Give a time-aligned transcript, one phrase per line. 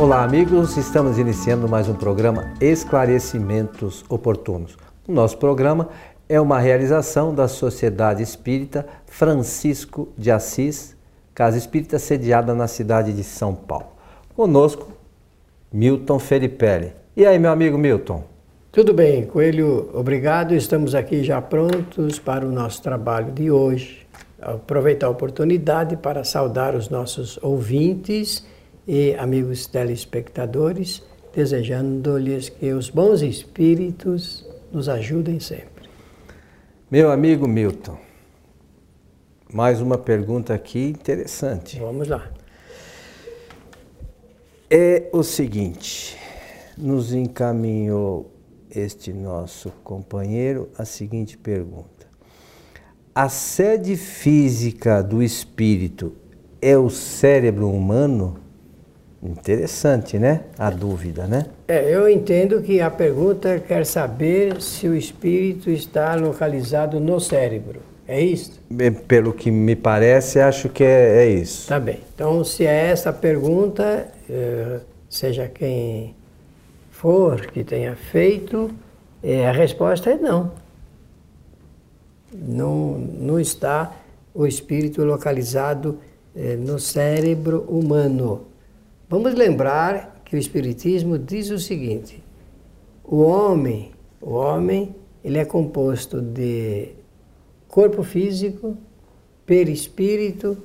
[0.00, 0.78] Olá, amigos.
[0.78, 4.78] Estamos iniciando mais um programa Esclarecimentos Oportunos.
[5.06, 5.90] O nosso programa
[6.26, 10.96] é uma realização da Sociedade Espírita Francisco de Assis,
[11.34, 13.88] Casa Espírita sediada na cidade de São Paulo.
[14.34, 14.90] Conosco,
[15.70, 16.94] Milton Felipelli.
[17.14, 18.24] E aí, meu amigo Milton?
[18.72, 20.54] Tudo bem, Coelho, obrigado.
[20.54, 24.06] Estamos aqui já prontos para o nosso trabalho de hoje.
[24.40, 28.48] Aproveitar a oportunidade para saudar os nossos ouvintes
[28.92, 31.00] e amigos telespectadores,
[31.32, 35.88] desejando-lhes que os bons espíritos nos ajudem sempre.
[36.90, 37.96] Meu amigo Milton,
[39.52, 41.78] mais uma pergunta aqui interessante.
[41.78, 42.32] Vamos lá.
[44.68, 46.18] É o seguinte,
[46.76, 48.28] nos encaminhou
[48.74, 52.08] este nosso companheiro a seguinte pergunta:
[53.14, 56.12] A sede física do espírito
[56.60, 58.39] é o cérebro humano?
[59.22, 60.44] Interessante, né?
[60.58, 61.44] A dúvida, né?
[61.68, 67.80] É, eu entendo que a pergunta quer saber se o espírito está localizado no cérebro.
[68.08, 68.58] É isso?
[69.06, 71.68] Pelo que me parece, acho que é, é isso.
[71.68, 72.00] Tá bem.
[72.14, 76.14] Então, se é essa pergunta, eh, seja quem
[76.90, 78.70] for que tenha feito,
[79.22, 80.50] eh, a resposta é não.
[82.32, 83.92] Não, não está
[84.34, 85.98] o espírito localizado
[86.34, 88.49] eh, no cérebro humano.
[89.10, 92.22] Vamos lembrar que o Espiritismo diz o seguinte:
[93.04, 94.94] o homem, o homem,
[95.24, 96.90] ele é composto de
[97.66, 98.76] corpo físico,
[99.44, 100.56] perispírito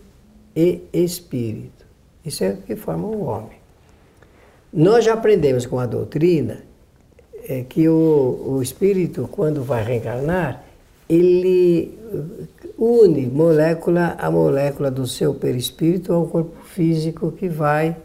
[0.56, 1.88] e espírito.
[2.24, 3.58] Isso é o que forma o homem.
[4.72, 6.62] Nós já aprendemos com a doutrina
[7.50, 10.64] é, que o, o espírito, quando vai reencarnar,
[11.10, 11.98] ele
[12.78, 17.98] une molécula a molécula do seu perispírito ao corpo físico que vai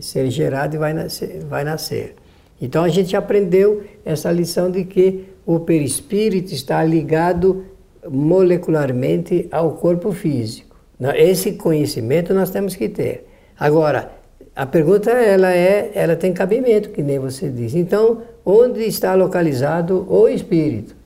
[0.00, 2.14] ser gerado e vai nascer, vai nascer.
[2.60, 7.64] Então a gente aprendeu essa lição de que o perispírito está ligado
[8.08, 10.76] molecularmente ao corpo físico.
[11.16, 13.28] Esse conhecimento nós temos que ter.
[13.58, 14.10] Agora,
[14.54, 17.78] a pergunta ela é, ela tem cabimento, que nem você disse.
[17.78, 20.96] Então, onde está localizado o espírito?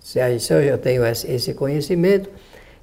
[0.00, 2.30] Se eu já tenho esse conhecimento,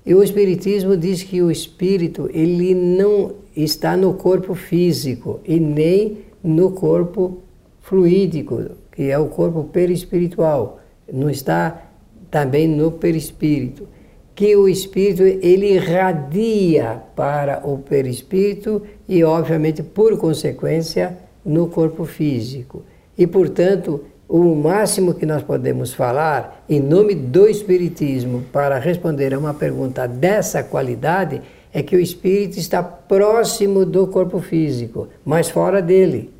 [0.09, 6.17] e o espiritismo diz que o espírito ele não está no corpo físico e nem
[6.43, 7.43] no corpo
[7.79, 10.79] fluídico, que é o corpo perispiritual.
[11.13, 11.91] Não está
[12.31, 13.87] também no perispírito.
[14.33, 22.83] Que o espírito ele irradia para o perispírito e, obviamente, por consequência, no corpo físico.
[23.15, 29.39] E, portanto, o máximo que nós podemos falar em nome do Espiritismo para responder a
[29.39, 31.41] uma pergunta dessa qualidade
[31.73, 36.31] é que o espírito está próximo do corpo físico, mas fora dele.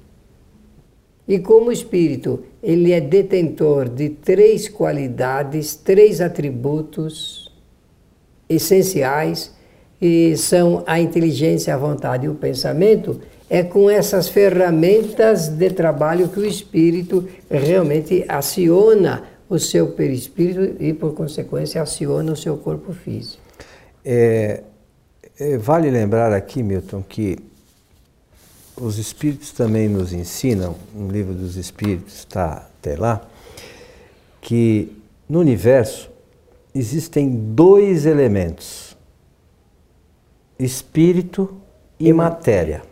[1.27, 7.51] E como espírito, ele é detentor de três qualidades, três atributos
[8.47, 9.53] essenciais,
[10.01, 16.29] e são a inteligência, a vontade e o pensamento, é com essas ferramentas de trabalho
[16.29, 22.93] que o espírito realmente aciona o seu perispírito e, por consequência, aciona o seu corpo
[22.93, 23.41] físico.
[24.05, 24.61] É,
[25.39, 27.39] é, vale lembrar aqui, Milton, que
[28.79, 33.27] os espíritos também nos ensinam, no livro dos espíritos está até lá,
[34.39, 34.95] que
[35.27, 36.09] no universo
[36.73, 38.95] existem dois elementos:
[40.59, 41.59] espírito
[41.99, 42.83] e matéria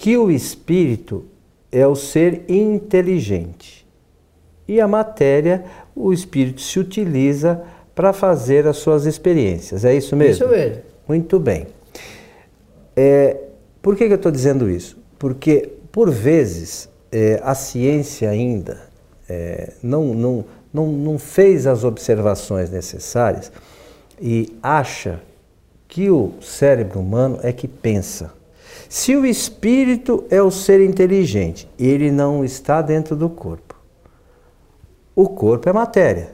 [0.00, 1.26] que o espírito
[1.70, 3.86] é o ser inteligente
[4.66, 5.62] e a matéria,
[5.94, 7.62] o espírito se utiliza
[7.94, 9.84] para fazer as suas experiências.
[9.84, 10.46] É isso mesmo?
[10.46, 10.82] Isso mesmo.
[11.06, 11.66] Muito bem.
[12.96, 13.36] É,
[13.82, 14.96] por que, que eu estou dizendo isso?
[15.18, 18.80] Porque, por vezes, é, a ciência ainda
[19.28, 23.52] é, não, não, não, não fez as observações necessárias
[24.18, 25.20] e acha
[25.86, 28.39] que o cérebro humano é que pensa.
[28.88, 33.74] Se o espírito é o ser inteligente, ele não está dentro do corpo.
[35.14, 36.32] O corpo é matéria.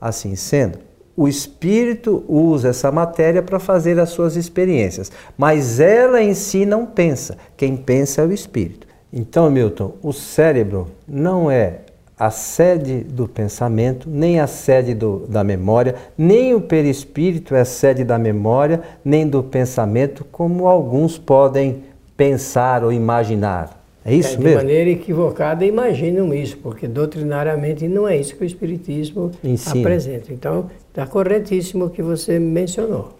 [0.00, 0.78] Assim sendo,
[1.16, 6.86] o espírito usa essa matéria para fazer as suas experiências, mas ela em si não
[6.86, 7.36] pensa.
[7.56, 8.86] Quem pensa é o espírito.
[9.12, 11.80] Então, Milton, o cérebro não é
[12.18, 17.64] a sede do pensamento, nem a sede do, da memória, nem o perispírito é a
[17.64, 21.84] sede da memória, nem do pensamento, como alguns podem
[22.16, 23.78] pensar ou imaginar.
[24.04, 24.58] É isso é, de mesmo?
[24.58, 29.80] De maneira equivocada imaginam isso, porque doutrinariamente não é isso que o Espiritismo Ensina.
[29.80, 30.32] apresenta.
[30.32, 33.12] Então, está corretíssimo o que você mencionou.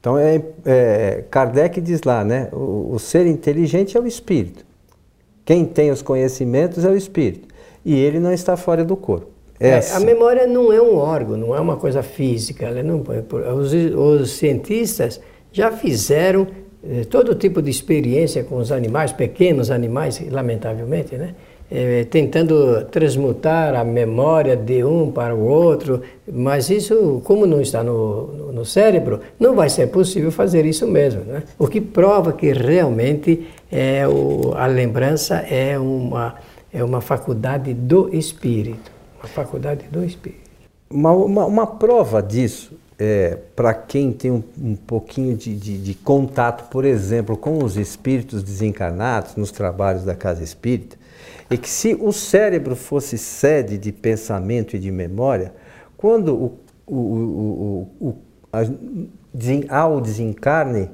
[0.00, 2.48] Então, é, é, Kardec diz lá, né?
[2.52, 4.64] O, o, ser inteligente é o espírito.
[5.44, 7.53] Quem tem os conhecimentos é o espírito.
[7.84, 9.28] E ele não está fora do corpo.
[9.60, 9.92] É, é.
[9.92, 12.70] A memória não é um órgão, não é uma coisa física.
[12.82, 13.02] Não,
[13.56, 15.20] os, os cientistas
[15.52, 16.46] já fizeram
[16.82, 21.34] eh, todo tipo de experiência com os animais, pequenos animais, lamentavelmente, né?
[21.70, 27.82] é, tentando transmutar a memória de um para o outro, mas isso, como não está
[27.82, 31.22] no, no, no cérebro, não vai ser possível fazer isso mesmo.
[31.24, 31.42] Né?
[31.58, 36.34] O que prova que realmente é o, a lembrança é uma,
[36.74, 38.90] é uma faculdade do espírito.
[39.20, 40.42] Uma faculdade do espírito.
[40.90, 45.94] Uma, uma, uma prova disso é, para quem tem um, um pouquinho de, de, de,
[45.94, 50.96] contato, por exemplo, com os espíritos desencarnados nos trabalhos da casa espírita,
[51.48, 55.54] é que se o cérebro fosse sede de pensamento e de memória,
[55.96, 58.16] quando o, o, o, o
[58.52, 60.90] a, ao desencarne,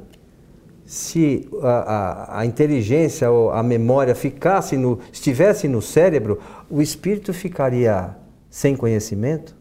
[0.90, 7.32] se a, a, a, inteligência ou a memória ficasse no, estivesse no cérebro, o espírito
[7.32, 8.16] ficaria
[8.50, 9.54] sem conhecimento?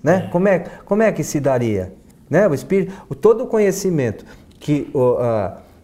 [0.00, 0.26] Né?
[0.26, 0.30] É.
[0.30, 1.92] Como, é, como é que se daria?
[2.30, 2.46] Né?
[2.46, 4.24] O espírito, todo o conhecimento
[4.60, 5.16] que o,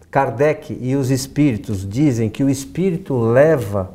[0.09, 3.91] Kardec e os espíritos dizem que o espírito leva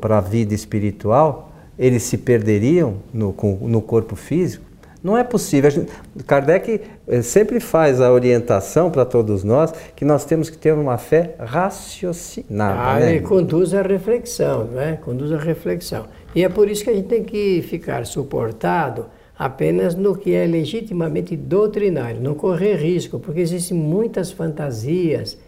[0.00, 4.65] para a vida espiritual, eles se perderiam no, no corpo físico?
[5.02, 5.70] Não é possível.
[5.70, 5.92] Gente,
[6.26, 10.98] Kardec eh, sempre faz a orientação para todos nós que nós temos que ter uma
[10.98, 12.80] fé raciocinada.
[12.80, 13.20] Ah, né?
[13.20, 14.98] conduz à reflexão, né?
[15.04, 16.06] conduz à reflexão.
[16.34, 19.06] E é por isso que a gente tem que ficar suportado
[19.38, 25.38] apenas no que é legitimamente doutrinário, não correr risco, porque existem muitas fantasias,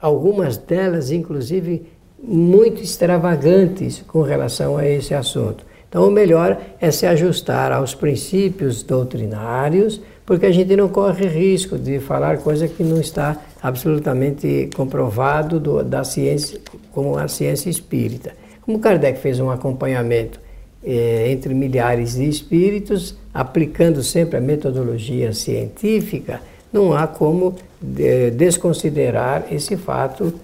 [0.00, 1.86] algumas delas, inclusive,
[2.22, 5.64] muito extravagantes com relação a esse assunto.
[5.88, 11.78] Então, o melhor é se ajustar aos princípios doutrinários, porque a gente não corre risco
[11.78, 16.60] de falar coisa que não está absolutamente comprovado do, da ciência,
[16.92, 18.32] como a ciência espírita.
[18.60, 20.38] Como Kardec fez um acompanhamento
[20.84, 27.56] eh, entre milhares de espíritos, aplicando sempre a metodologia científica, não há como
[27.98, 30.34] eh, desconsiderar esse fato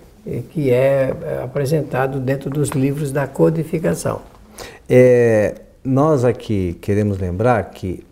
[0.52, 4.23] que é, é apresentado dentro dos livros da codificação.
[4.88, 8.04] É, nós aqui queremos lembrar que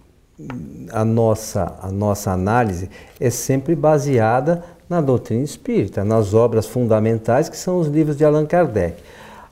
[0.91, 2.91] a nossa, a nossa análise
[3.21, 8.47] é sempre baseada na doutrina espírita, nas obras fundamentais que são os livros de Allan
[8.47, 9.03] Kardec.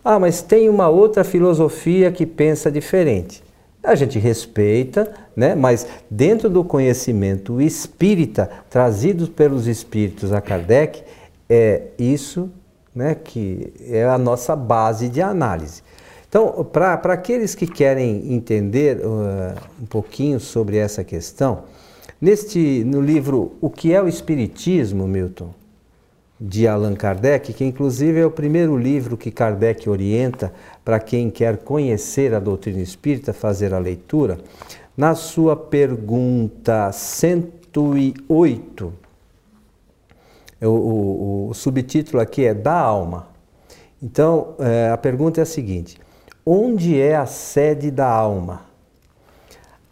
[0.05, 3.43] Ah, mas tem uma outra filosofia que pensa diferente.
[3.83, 5.55] A gente respeita, né?
[5.55, 11.03] mas dentro do conhecimento espírita trazido pelos espíritos a Kardec,
[11.49, 12.51] é isso
[12.95, 15.83] né, que é a nossa base de análise.
[16.31, 21.65] Então, para aqueles que querem entender uh, um pouquinho sobre essa questão,
[22.21, 25.53] neste no livro O que é o Espiritismo, Milton,
[26.41, 30.53] de Allan Kardec, que inclusive é o primeiro livro que Kardec orienta
[30.85, 34.39] para quem quer conhecer a doutrina espírita, fazer a leitura,
[34.97, 38.93] na sua pergunta 108,
[40.63, 43.27] o, o, o subtítulo aqui é Da Alma.
[44.01, 45.99] Então, é, a pergunta é a seguinte:
[46.45, 48.63] onde é a sede da alma?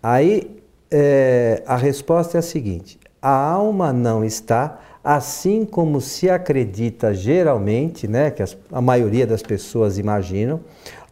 [0.03, 7.15] Aí é, a resposta é a seguinte: a alma não está, assim como se acredita
[7.15, 10.61] geralmente, né, que a maioria das pessoas imaginam,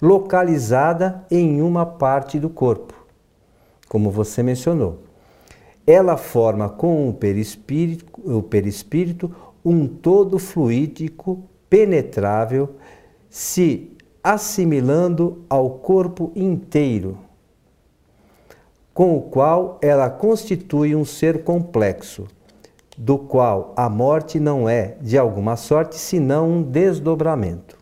[0.00, 2.95] localizada em uma parte do corpo,
[3.88, 5.00] como você mencionou.
[5.87, 12.76] Ela forma com o perispírito, o perispírito um todo fluídico penetrável,
[13.28, 13.96] se
[14.26, 17.16] assimilando ao corpo inteiro,
[18.92, 22.26] com o qual ela constitui um ser complexo,
[22.99, 27.78] do qual a morte não é, de alguma sorte, senão um desdobramento.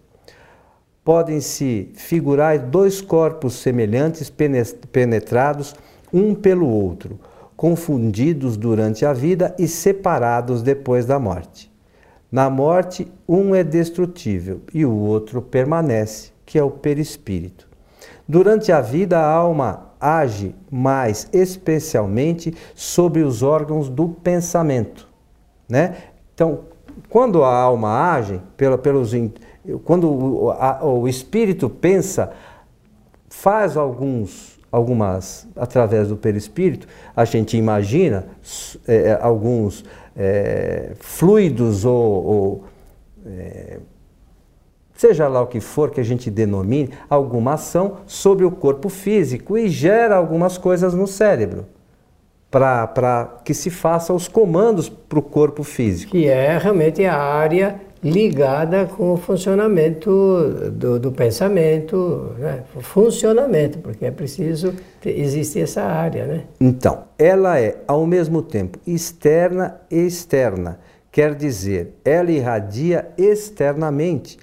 [1.02, 4.30] Podem-se figurar dois corpos semelhantes
[4.92, 5.74] penetrados
[6.12, 7.18] um pelo outro,
[7.56, 11.72] confundidos durante a vida e separados depois da morte.
[12.30, 17.68] Na morte, um é destrutível e o outro permanece, que é o perispírito.
[18.26, 25.08] Durante a vida, a alma age mais especialmente sobre os órgãos do pensamento.
[25.68, 25.96] Né?
[26.34, 26.60] Então,
[27.08, 29.12] quando a alma age, pela, pelos,
[29.84, 32.32] quando o, a, o espírito pensa,
[33.28, 38.26] faz alguns, algumas, através do perispírito, a gente imagina
[38.86, 39.84] é, é alguns
[40.16, 42.64] é, fluidos ou, ou
[43.26, 43.78] é,
[44.94, 49.58] seja lá o que for que a gente denomine, alguma ação sobre o corpo físico
[49.58, 51.66] e gera algumas coisas no cérebro.
[52.50, 56.12] para que se faça os comandos para o corpo físico.
[56.12, 62.62] Que é realmente a área ligada com o funcionamento do, do pensamento, né?
[62.76, 64.74] o funcionamento, porque é preciso
[65.04, 66.26] existir essa área.
[66.26, 66.44] Né?
[66.60, 70.78] Então, ela é ao mesmo tempo externa e externa,
[71.10, 74.38] quer dizer, ela irradia externamente,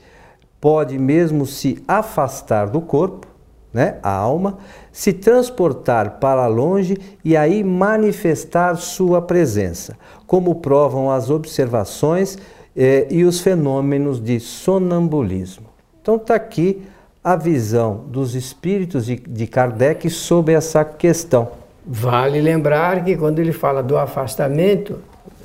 [0.61, 3.27] pode mesmo se afastar do corpo,
[3.73, 4.59] né, a alma,
[4.91, 12.37] se transportar para longe e aí manifestar sua presença, como provam as observações
[12.75, 15.65] eh, e os fenômenos de sonambulismo.
[16.01, 16.83] Então está aqui
[17.23, 21.49] a visão dos espíritos de, de Kardec sobre essa questão.
[21.85, 24.99] Vale lembrar que quando ele fala do afastamento,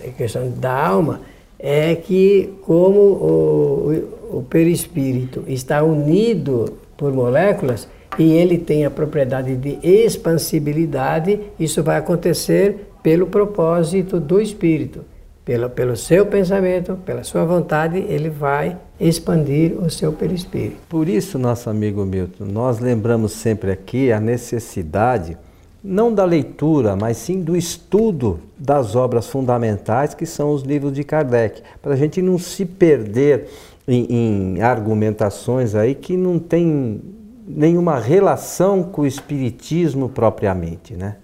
[0.04, 1.20] a questão da alma,
[1.58, 9.56] é que como o, o perispírito está unido por moléculas e ele tem a propriedade
[9.56, 15.04] de expansibilidade, isso vai acontecer pelo propósito do espírito
[15.46, 20.78] pelo, pelo seu pensamento, pela sua vontade, ele vai expandir o seu perispírito.
[20.88, 25.38] Por isso, nosso amigo Milton, nós lembramos sempre aqui a necessidade,
[25.84, 31.04] não da leitura, mas sim do estudo das obras fundamentais, que são os livros de
[31.04, 33.48] Kardec, para a gente não se perder
[33.86, 37.00] em, em argumentações aí que não tem
[37.46, 41.16] nenhuma relação com o espiritismo propriamente, né?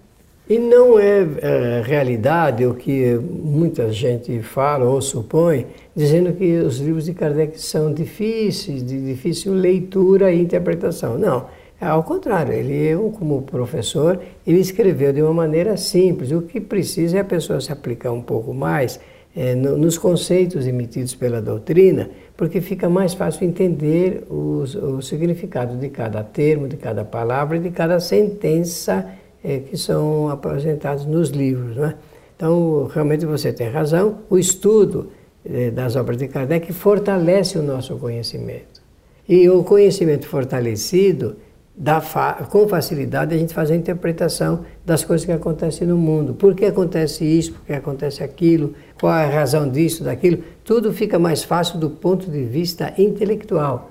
[0.49, 5.65] E não é, é, realidade o que muita gente fala ou supõe,
[5.95, 11.17] dizendo que os livros de Kardec são difíceis, de difícil leitura e interpretação.
[11.17, 11.45] Não,
[11.79, 16.31] é ao contrário, ele, como professor, ele escreveu de uma maneira simples.
[16.31, 18.99] O que precisa é a pessoa se aplicar um pouco mais
[19.35, 25.75] é, no, nos conceitos emitidos pela doutrina, porque fica mais fácil entender os, o significado
[25.77, 29.05] de cada termo, de cada palavra e de cada sentença
[29.43, 31.75] é, que são apresentados nos livros.
[31.75, 31.95] Né?
[32.35, 35.09] Então, realmente você tem razão, o estudo
[35.45, 38.81] é, das obras de Kardec fortalece o nosso conhecimento.
[39.27, 41.37] E o conhecimento fortalecido,
[41.75, 42.01] dá
[42.49, 46.33] com facilidade, a gente faz a interpretação das coisas que acontecem no mundo.
[46.33, 47.53] Por que acontece isso?
[47.53, 48.73] Por que acontece aquilo?
[48.99, 50.39] Qual é a razão disso, daquilo?
[50.63, 53.89] Tudo fica mais fácil do ponto de vista intelectual.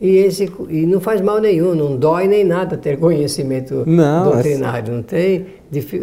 [0.00, 4.94] E, esse, e não faz mal nenhum, não dói nem nada ter conhecimento não, doutrinário,
[4.94, 5.46] não, tem,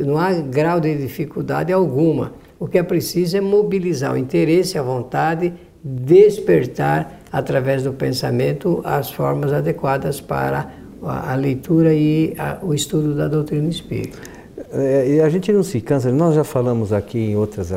[0.06, 2.34] não há grau de dificuldade alguma.
[2.60, 5.52] O que é preciso é mobilizar o interesse, a vontade,
[5.84, 13.16] despertar através do pensamento as formas adequadas para a, a leitura e a, o estudo
[13.16, 14.18] da doutrina espírita.
[14.72, 17.72] É, e a gente não se cansa, nós já falamos aqui em outras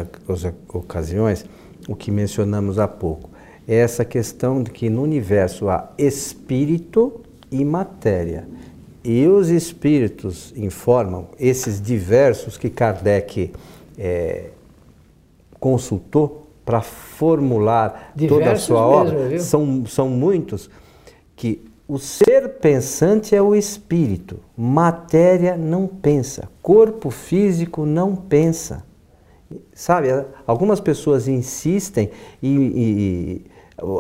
[0.69, 1.45] ocasiões,
[1.89, 3.31] o que mencionamos há pouco
[3.71, 7.21] é essa questão de que no universo há espírito
[7.53, 8.49] e matéria.
[9.05, 13.53] E os espíritos informam, esses diversos que Kardec
[13.97, 14.51] é,
[15.61, 20.69] consultou para formular diversos toda a sua obra, são, são muitos,
[21.37, 28.85] que o ser pensante é o espírito, matéria não pensa, corpo físico não pensa.
[29.75, 30.07] Sabe,
[30.47, 33.45] algumas pessoas insistem e, e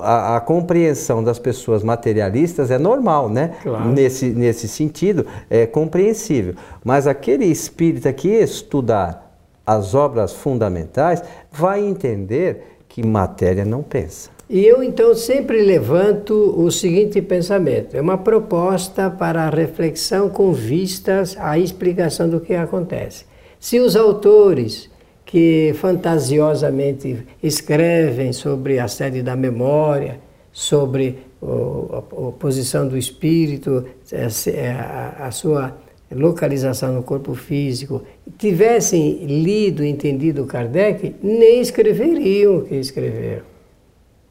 [0.03, 3.57] a, a, compreensão das pessoas materialistas é normal, né?
[3.61, 3.89] Claro.
[3.89, 6.55] Nesse, nesse sentido, é compreensível.
[6.85, 14.31] Mas aquele espírita que estudar as obras fundamentais vai entender que matéria não pensa.
[14.53, 21.37] E eu então sempre levanto o seguinte pensamento: é uma proposta para reflexão com vistas
[21.39, 23.25] à explicação do que acontece.
[23.61, 24.91] Se os autores
[25.25, 30.19] que fantasiosamente escrevem sobre a sede da memória,
[30.51, 35.77] sobre a, posição do espírito, é, a, a sua
[36.11, 38.03] localização no corpo físico,
[38.37, 43.50] tivessem lido e entendido Kardec, nem escreveriam o que escreveram.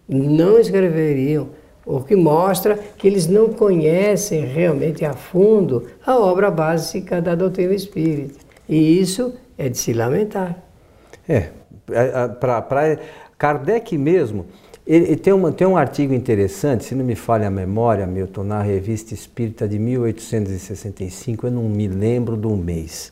[0.10, 1.50] Não escreveriam.
[1.86, 7.74] O que mostra que eles não conhecem realmente a fundo a obra básica da doutrina
[7.74, 8.40] espírita.
[8.68, 10.64] E isso é de se lamentar.
[11.28, 11.50] É,
[12.40, 13.00] para
[13.38, 14.46] Kardec mesmo,
[14.86, 18.62] ele, tem, uma, tem um artigo interessante, se não me falha a memória, Milton, na
[18.64, 23.12] Revista Espírita de 1865, eu não me lembro do mês.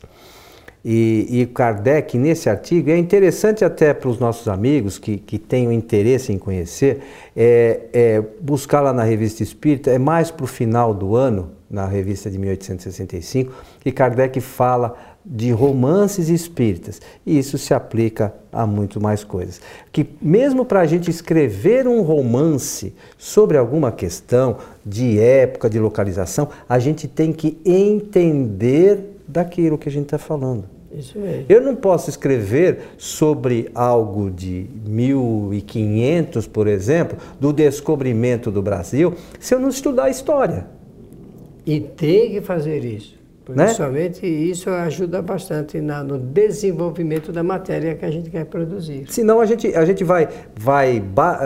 [0.84, 5.72] E, e Kardec, nesse artigo, é interessante até para os nossos amigos que, que tenham
[5.72, 7.00] interesse em conhecer,
[7.36, 11.86] é, é, buscar lá na Revista Espírita, é mais para o final do ano, na
[11.86, 17.00] revista de 1865, que Kardec fala de romances espíritas.
[17.26, 19.60] E isso se aplica a muito mais coisas.
[19.92, 26.48] Que mesmo para a gente escrever um romance sobre alguma questão de época, de localização,
[26.66, 30.64] a gente tem que entender daquilo que a gente está falando.
[30.90, 31.44] Isso mesmo.
[31.50, 39.54] Eu não posso escrever sobre algo de 1500, por exemplo, do descobrimento do Brasil, se
[39.54, 40.66] eu não estudar a história.
[41.66, 43.18] E tem que fazer isso.
[43.44, 43.68] Porque Né?
[43.68, 49.06] somente isso ajuda bastante na- no desenvolvimento da matéria que a gente quer produzir.
[49.08, 51.02] Senão a gente, a gente vai, vai,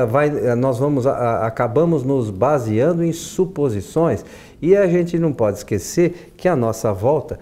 [0.09, 4.25] vai, nós vamos, a- a- acabamos nos baseando em suposições
[4.61, 7.39] e a gente não pode esquecer que à nossa volta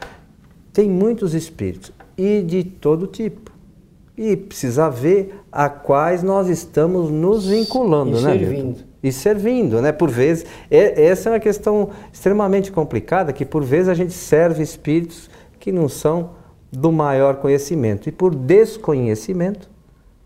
[0.72, 3.50] tem muitos espíritos e de todo tipo.
[4.16, 8.32] E precisa ver a quais nós estamos nos vinculando, E né?
[8.32, 8.64] servindo.
[8.66, 8.80] Milton?
[9.02, 9.92] E servindo, né?
[9.92, 14.62] Por vezes, é- essa é uma questão extremamente complicada, que por vezes a gente serve
[14.62, 16.30] espíritos que não são
[16.70, 18.08] do maior conhecimento.
[18.08, 19.70] E por desconhecimento,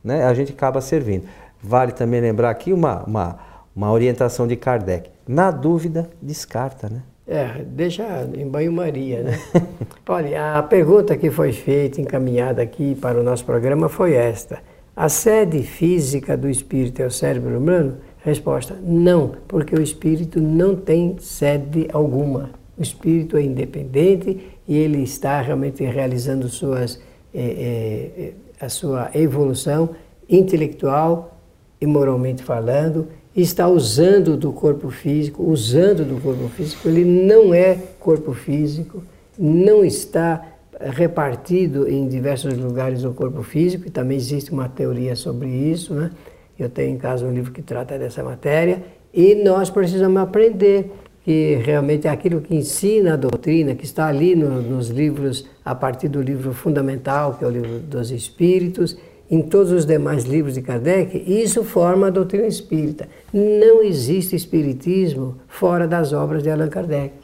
[0.02, 1.24] né, a gente acaba servindo.
[1.62, 3.38] Vale também lembrar aqui uma, uma,
[3.74, 5.08] uma orientação de Kardec.
[5.26, 7.02] Na dúvida, descarta, né?
[7.26, 9.38] É, deixa em banho-maria, né?
[10.06, 14.58] Olha, a pergunta que foi feita, encaminhada aqui para o nosso programa foi esta.
[14.94, 17.96] A sede física do espírito é o cérebro humano?
[18.18, 22.50] Resposta: não, porque o espírito não tem sede alguma.
[22.78, 27.00] O espírito é independente e ele está realmente realizando suas,
[27.34, 29.88] eh, eh, a sua evolução
[30.28, 31.38] intelectual
[31.80, 37.78] e moralmente falando, está usando do corpo físico, usando do corpo físico, ele não é
[37.98, 39.02] corpo físico,
[39.38, 40.44] não está
[40.80, 46.10] repartido em diversos lugares do corpo físico, e também existe uma teoria sobre isso, né?
[46.58, 50.92] Eu tenho em casa um livro que trata dessa matéria, e nós precisamos aprender
[51.24, 56.08] que realmente aquilo que ensina a doutrina, que está ali no- nos livros, a partir
[56.08, 58.98] do livro fundamental, que é o livro dos Espíritos,
[59.30, 63.08] em todos os demais livros de Kardec, isso forma a doutrina espírita.
[63.32, 67.23] Não existe espiritismo fora das obras de Allan Kardec.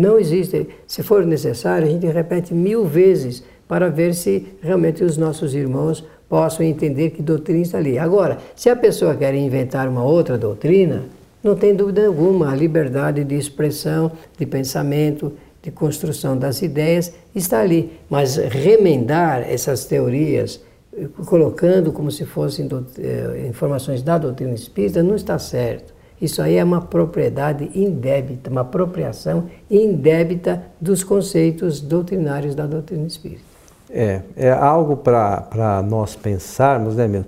[0.00, 0.66] Não existe.
[0.86, 6.02] Se for necessário, a gente repete mil vezes para ver se realmente os nossos irmãos
[6.26, 7.98] possam entender que doutrina está ali.
[7.98, 11.02] Agora, se a pessoa quer inventar uma outra doutrina,
[11.44, 17.60] não tem dúvida alguma, a liberdade de expressão, de pensamento, de construção das ideias está
[17.60, 17.92] ali.
[18.08, 20.62] Mas remendar essas teorias,
[20.96, 22.66] eh, colocando como se fossem
[22.98, 25.99] eh, informações da doutrina espírita, não está certo.
[26.20, 33.42] Isso aí é uma propriedade indébita, uma apropriação indébita dos conceitos doutrinários da doutrina espírita.
[33.88, 37.24] É, é algo para nós pensarmos, né, meu?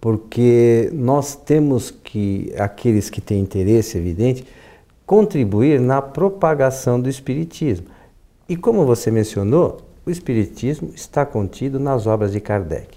[0.00, 4.46] Porque nós temos que, aqueles que têm interesse, evidente,
[5.06, 7.86] contribuir na propagação do Espiritismo.
[8.48, 12.96] E como você mencionou, o Espiritismo está contido nas obras de Kardec.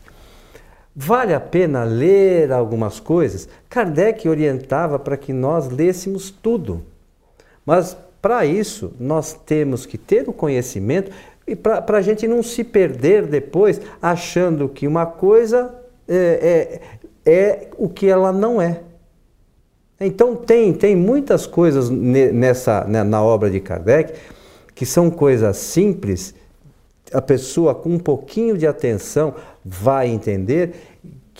[1.02, 3.48] Vale a pena ler algumas coisas?
[3.70, 6.84] Kardec orientava para que nós lêssemos tudo.
[7.66, 11.10] Mas para isso nós temos que ter o conhecimento
[11.48, 15.74] e para a gente não se perder depois achando que uma coisa
[16.06, 16.82] é,
[17.26, 18.82] é, é o que ela não é.
[20.02, 24.20] Então tem, tem muitas coisas ne- nessa, né, na obra de Kardec
[24.76, 26.36] que são coisas simples,
[27.14, 29.34] a pessoa com um pouquinho de atenção
[29.64, 30.88] vai entender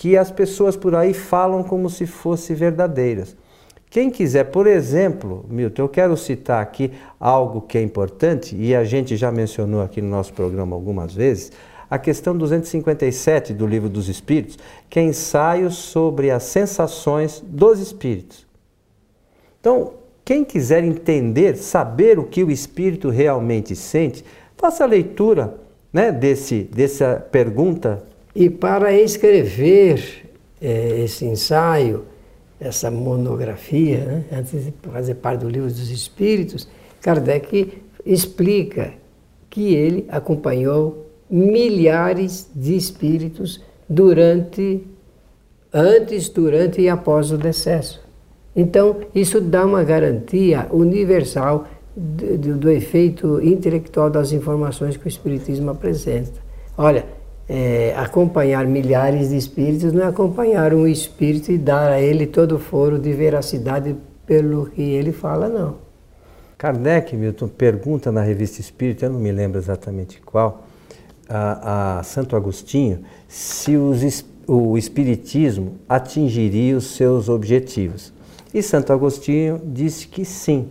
[0.00, 3.36] que as pessoas por aí falam como se fossem verdadeiras.
[3.90, 8.82] Quem quiser, por exemplo, Milton, eu quero citar aqui algo que é importante e a
[8.82, 11.52] gente já mencionou aqui no nosso programa algumas vezes,
[11.90, 14.58] a questão 257 do Livro dos Espíritos,
[14.88, 18.46] que é ensaio sobre as sensações dos espíritos.
[19.60, 19.92] Então,
[20.24, 24.24] quem quiser entender, saber o que o espírito realmente sente,
[24.56, 25.58] faça a leitura
[25.92, 28.08] né, desse, dessa pergunta.
[28.34, 32.04] E para escrever eh, esse ensaio,
[32.60, 36.68] essa monografia, né, antes de fazer parte do livro dos Espíritos,
[37.00, 38.92] Kardec explica
[39.48, 44.84] que ele acompanhou milhares de espíritos durante,
[45.72, 48.00] antes, durante e após o decesso.
[48.54, 51.66] Então, isso dá uma garantia universal
[51.96, 56.40] do, do, do efeito intelectual das informações que o Espiritismo apresenta.
[56.76, 57.04] Olha,
[57.52, 62.54] é, acompanhar milhares de espíritos não é acompanhar um espírito e dar a ele todo
[62.54, 65.78] o foro de veracidade pelo que ele fala, não.
[66.56, 70.64] Kardec, Milton, pergunta na revista Espírita, eu não me lembro exatamente qual,
[71.28, 78.12] a, a Santo Agostinho, se os, o Espiritismo atingiria os seus objetivos.
[78.54, 80.68] E Santo Agostinho disse que sim,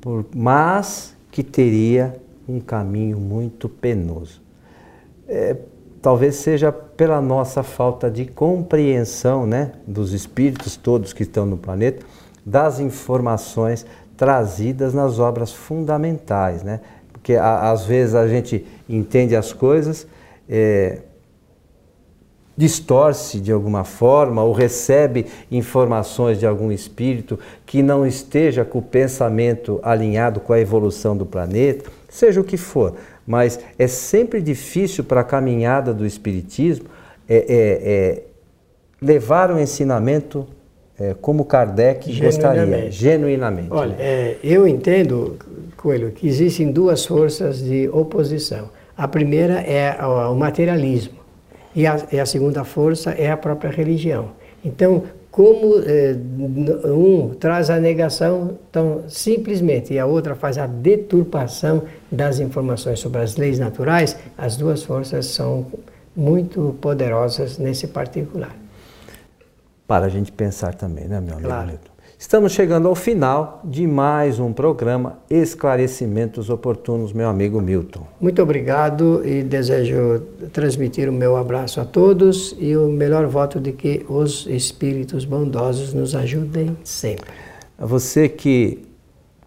[0.00, 2.16] por, mas que teria
[2.48, 4.42] um caminho muito penoso.
[5.28, 5.56] É,
[6.00, 12.04] talvez seja pela nossa falta de compreensão né, dos espíritos todos que estão no planeta,
[12.44, 13.84] das informações
[14.16, 16.62] trazidas nas obras fundamentais.
[16.62, 16.80] Né?
[17.20, 20.06] porque a, às vezes a gente entende as coisas,
[20.48, 21.00] é,
[22.56, 28.82] distorce de alguma forma ou recebe informações de algum espírito que não esteja com o
[28.82, 32.96] pensamento alinhado com a evolução do planeta, seja o que for.
[33.30, 36.86] Mas é sempre difícil para a caminhada do espiritismo
[37.28, 38.22] é, é, é
[39.00, 40.48] levar o ensinamento
[40.98, 43.68] é, como Kardec gostaria, genuinamente.
[43.70, 45.38] Olha, é, eu entendo,
[45.76, 48.68] Coelho, que existem duas forças de oposição.
[48.96, 51.20] A primeira é o materialismo
[51.72, 54.32] e a, e a segunda força é a própria religião.
[54.64, 56.16] Então, como é,
[56.88, 63.20] um traz a negação tão simplesmente e a outra faz a deturpação das informações sobre
[63.20, 65.66] as leis naturais, as duas forças são
[66.16, 68.54] muito poderosas nesse particular
[69.90, 71.72] para a gente pensar também, né, meu amigo claro.
[72.20, 78.06] Estamos chegando ao final de mais um programa Esclarecimentos Oportunos, meu amigo Milton.
[78.20, 80.20] Muito obrigado e desejo
[80.52, 85.94] transmitir o meu abraço a todos e o melhor voto de que os espíritos bondosos
[85.94, 87.30] nos ajudem sempre.
[87.78, 88.82] A você que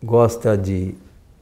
[0.02, 0.96] gosta de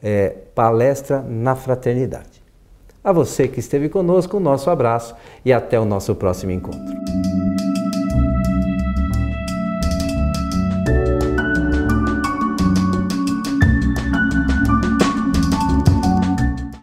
[0.02, 2.44] É, palestra na Fraternidade.
[3.02, 6.94] A você que esteve conosco, o nosso abraço e até o nosso próximo encontro.